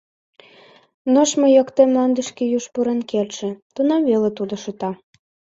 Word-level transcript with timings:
Нӧшмӧ 1.13 1.47
йокте 1.55 1.83
мландышке 1.91 2.43
юж 2.57 2.65
пурен 2.73 2.99
кертше, 3.09 3.49
тунам 3.73 4.01
веле 4.09 4.29
тудо 4.37 4.55
шыта. 4.63 4.91